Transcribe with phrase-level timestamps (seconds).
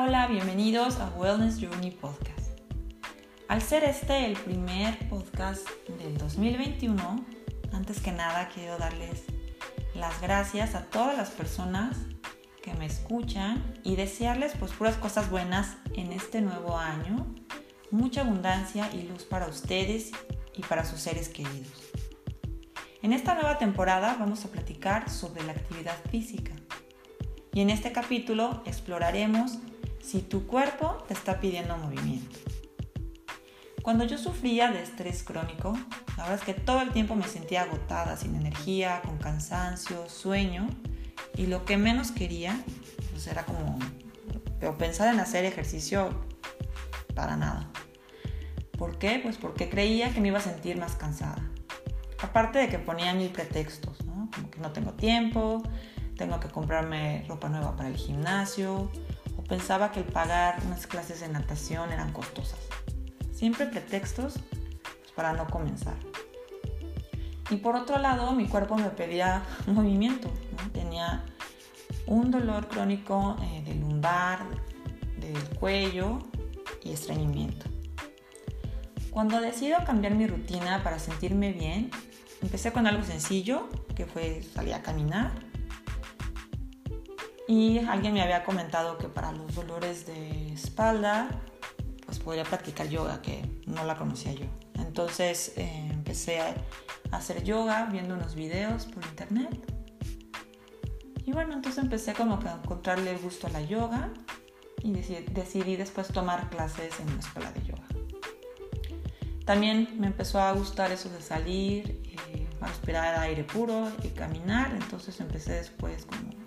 [0.00, 2.56] Hola, bienvenidos a Wellness Journey Podcast.
[3.48, 7.26] Al ser este el primer podcast del 2021,
[7.72, 9.24] antes que nada quiero darles
[9.96, 11.96] las gracias a todas las personas
[12.62, 17.34] que me escuchan y desearles pues puras cosas buenas en este nuevo año,
[17.90, 20.12] mucha abundancia y luz para ustedes
[20.54, 21.90] y para sus seres queridos.
[23.02, 26.52] En esta nueva temporada vamos a platicar sobre la actividad física.
[27.52, 29.58] Y en este capítulo exploraremos
[30.08, 32.38] si tu cuerpo te está pidiendo movimiento.
[33.82, 35.74] Cuando yo sufría de estrés crónico,
[36.16, 40.66] la verdad es que todo el tiempo me sentía agotada, sin energía, con cansancio, sueño,
[41.36, 42.58] y lo que menos quería
[43.10, 43.78] pues era como
[44.78, 46.08] pensar en hacer ejercicio
[47.14, 47.68] para nada.
[48.78, 49.20] ¿Por qué?
[49.22, 51.50] Pues porque creía que me iba a sentir más cansada.
[52.22, 54.30] Aparte de que ponía mil pretextos, ¿no?
[54.34, 55.62] Como que no tengo tiempo,
[56.16, 58.90] tengo que comprarme ropa nueva para el gimnasio
[59.48, 62.60] pensaba que el pagar unas clases de natación eran costosas.
[63.32, 64.34] Siempre pretextos
[64.82, 65.96] pues, para no comenzar.
[67.50, 70.30] Y por otro lado, mi cuerpo me pedía movimiento.
[70.72, 71.24] Tenía
[72.06, 74.40] un dolor crónico eh, del lumbar,
[75.18, 76.18] del cuello
[76.84, 77.66] y estreñimiento.
[79.10, 81.90] Cuando decido cambiar mi rutina para sentirme bien,
[82.42, 85.47] empecé con algo sencillo, que fue salir a caminar
[87.48, 91.30] y alguien me había comentado que para los dolores de espalda,
[92.04, 94.44] pues podría practicar yoga, que no la conocía yo.
[94.74, 96.54] Entonces eh, empecé a
[97.10, 99.58] hacer yoga viendo unos videos por internet.
[101.24, 104.10] Y bueno, entonces empecé como a encontrarle gusto a la yoga
[104.82, 107.86] y decidí, después tomar clases en una escuela de yoga.
[109.46, 114.72] También me empezó a gustar eso de salir, eh, a respirar aire puro y caminar,
[114.74, 116.37] entonces empecé después como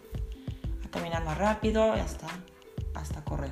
[0.91, 2.27] caminar más rápido hasta,
[2.93, 3.51] hasta correr.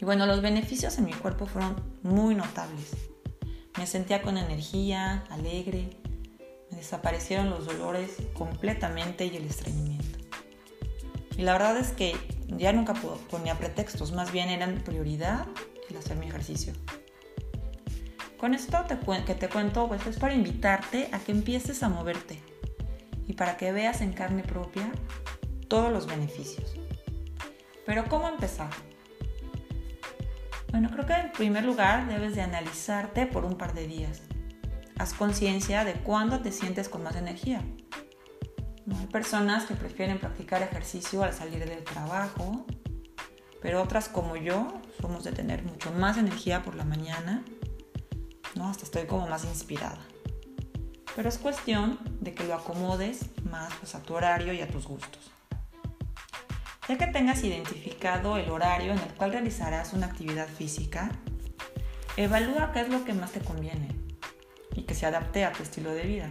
[0.00, 2.96] Y bueno, los beneficios en mi cuerpo fueron muy notables.
[3.78, 5.90] Me sentía con energía, alegre,
[6.70, 10.18] me desaparecieron los dolores completamente y el estreñimiento.
[11.36, 12.14] Y la verdad es que
[12.48, 12.94] ya nunca
[13.30, 15.46] ponía pretextos, más bien eran prioridad
[15.88, 16.72] el hacer mi ejercicio.
[18.38, 18.86] Con esto
[19.26, 22.40] que te cuento, pues es para invitarte a que empieces a moverte
[23.26, 24.90] y para que veas en carne propia
[25.70, 26.74] todos los beneficios.
[27.86, 28.70] Pero ¿cómo empezar?
[30.70, 34.20] Bueno, creo que en primer lugar debes de analizarte por un par de días.
[34.98, 37.62] Haz conciencia de cuándo te sientes con más energía.
[38.98, 42.66] Hay personas que prefieren practicar ejercicio al salir del trabajo,
[43.62, 47.44] pero otras como yo somos de tener mucho más energía por la mañana,
[48.56, 48.68] ¿no?
[48.68, 50.00] hasta estoy como más inspirada.
[51.14, 54.86] Pero es cuestión de que lo acomodes más pues, a tu horario y a tus
[54.86, 55.30] gustos.
[56.90, 61.12] Ya que tengas identificado el horario en el cual realizarás una actividad física,
[62.16, 63.94] evalúa qué es lo que más te conviene
[64.74, 66.28] y que se adapte a tu estilo de vida.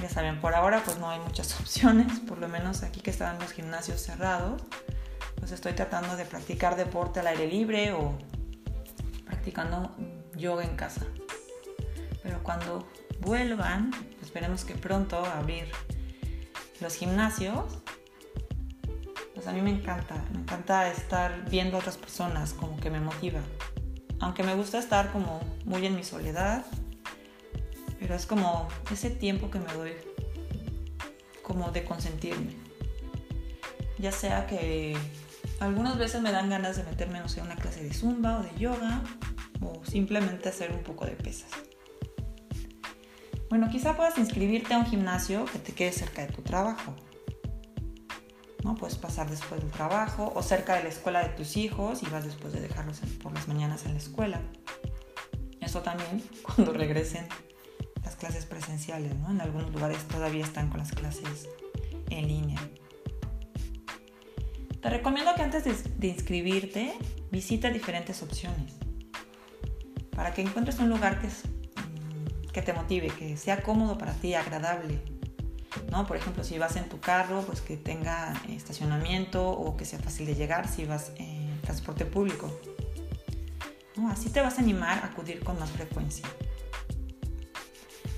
[0.00, 3.40] Ya saben, por ahora pues no hay muchas opciones, por lo menos aquí que están
[3.40, 4.62] los gimnasios cerrados,
[5.34, 8.16] pues estoy tratando de practicar deporte al aire libre o
[9.24, 9.96] practicando
[10.36, 11.00] yoga en casa.
[12.22, 12.86] Pero cuando
[13.18, 13.90] vuelvan,
[14.22, 15.66] esperemos que pronto abrir
[16.80, 17.80] los gimnasios,
[19.40, 23.00] pues a mí me encanta, me encanta estar viendo a otras personas, como que me
[23.00, 23.40] motiva.
[24.18, 26.66] Aunque me gusta estar como muy en mi soledad,
[27.98, 29.92] pero es como ese tiempo que me doy,
[31.42, 32.52] como de consentirme.
[33.96, 34.94] Ya sea que
[35.58, 39.02] algunas veces me dan ganas de meterme, no una clase de zumba o de yoga,
[39.62, 41.48] o simplemente hacer un poco de pesas.
[43.48, 46.94] Bueno, quizá puedas inscribirte a un gimnasio que te quede cerca de tu trabajo
[48.64, 48.74] ¿no?
[48.74, 52.24] Puedes pasar después del trabajo o cerca de la escuela de tus hijos y vas
[52.24, 54.40] después de dejarlos por las mañanas en la escuela.
[55.60, 57.26] Eso también cuando regresen
[58.02, 59.30] las clases presenciales, ¿no?
[59.30, 61.48] En algunos lugares todavía están con las clases
[62.10, 62.60] en línea.
[64.80, 65.64] Te recomiendo que antes
[65.98, 66.94] de, inscribirte
[67.30, 68.72] visites diferentes opciones
[70.16, 74.34] para que encuentres un lugar que, mm, que te motive, que sea cómodo para ti,
[74.34, 75.00] agradable,
[75.90, 76.06] ¿no?
[76.06, 80.26] Por ejemplo, si vas en tu carro, pues que tenga estacionamiento o que sea fácil
[80.26, 82.50] de llegar si vas en transporte público.
[84.08, 86.26] Así te vas a animar a acudir con más frecuencia.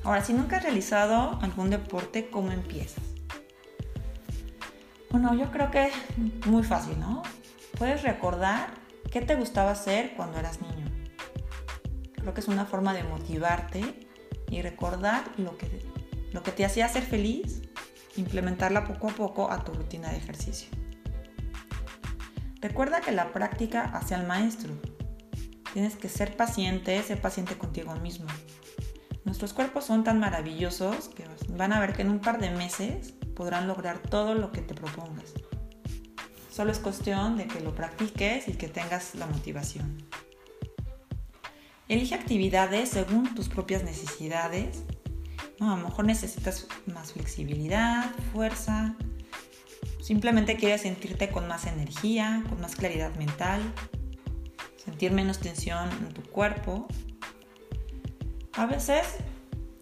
[0.05, 3.05] Ahora, si nunca has realizado algún deporte, ¿cómo empiezas?
[5.11, 7.23] Bueno, yo creo que es muy fácil, ¿no?
[7.79, 8.75] Puedes recordar
[9.11, 10.91] qué te gustaba hacer cuando eras niño.
[12.15, 14.09] Creo que es una forma de motivarte
[14.49, 15.67] y recordar lo que
[16.33, 17.63] lo que te hacía ser feliz,
[18.17, 20.69] implementarla poco a poco a tu rutina de ejercicio.
[22.61, 24.73] Recuerda que la práctica hace al maestro.
[25.73, 28.27] Tienes que ser paciente, ser paciente contigo mismo.
[29.25, 33.15] Nuestros cuerpos son tan maravillosos que van a ver que en un par de meses
[33.35, 35.33] podrán lograr todo lo que te propongas.
[36.51, 40.07] Solo es cuestión de que lo practiques y que tengas la motivación.
[41.89, 44.85] Elige actividades según tus propias necesidades.
[45.63, 48.97] A lo mejor necesitas más flexibilidad, fuerza.
[50.01, 53.61] Simplemente quieres sentirte con más energía, con más claridad mental,
[54.85, 56.89] sentir menos tensión en tu cuerpo.
[58.55, 59.07] A veces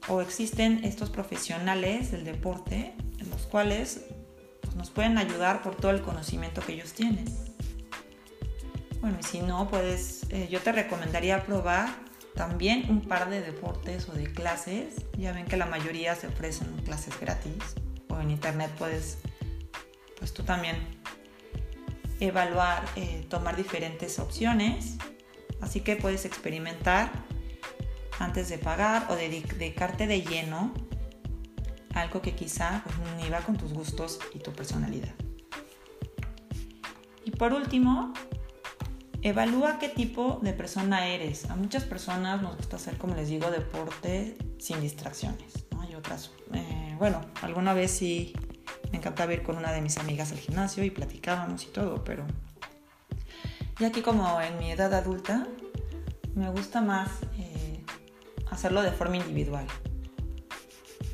[0.09, 4.03] o existen estos profesionales del deporte en los cuales
[4.77, 7.25] nos pueden ayudar por todo el conocimiento que ellos tienen.
[9.01, 11.89] Bueno, y si no, puedes, eh, yo te recomendaría probar
[12.41, 14.95] también un par de deportes o de clases.
[15.19, 17.75] Ya ven que la mayoría se ofrecen clases gratis
[18.09, 19.19] o en internet puedes,
[20.19, 20.77] pues tú también
[22.19, 24.97] evaluar, eh, tomar diferentes opciones.
[25.61, 27.13] Así que puedes experimentar
[28.19, 30.73] antes de pagar o dedicarte de lleno
[31.93, 35.13] algo que quizá pues, con tus gustos y tu personalidad.
[37.23, 38.15] Y por último,
[39.23, 41.51] evalúa qué tipo de persona eres.
[41.51, 45.67] A muchas personas nos gusta hacer, como les digo, deporte sin distracciones.
[45.81, 48.35] Hay otras, eh, bueno, alguna vez sí
[48.91, 52.27] me encantaba ir con una de mis amigas al gimnasio y platicábamos y todo, pero
[53.81, 55.47] y aquí como en mi edad adulta,
[56.35, 57.09] me gusta más
[57.39, 57.83] eh,
[58.51, 59.67] hacerlo de forma individual.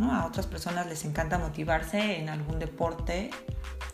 [0.00, 3.30] A otras personas les encanta motivarse en algún deporte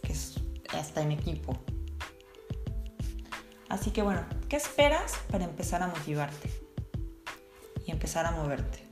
[0.02, 0.40] que es
[0.72, 1.62] hasta en equipo.
[3.72, 6.50] Así que bueno, ¿qué esperas para empezar a motivarte
[7.86, 8.86] y empezar a moverte?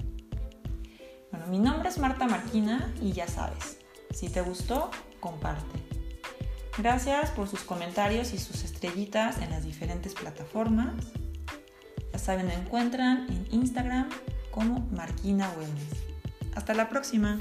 [1.31, 3.77] Bueno, mi nombre es Marta Marquina y ya sabes,
[4.11, 4.91] si te gustó,
[5.21, 5.79] comparte.
[6.79, 10.95] Gracias por sus comentarios y sus estrellitas en las diferentes plataformas.
[12.11, 14.09] Ya saben, me encuentran en Instagram
[14.51, 15.91] como Marquina Wellness.
[16.55, 17.39] Hasta la próxima.